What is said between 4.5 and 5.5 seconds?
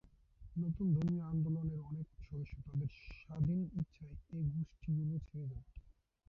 গোষ্ঠীগুলি ছেড়ে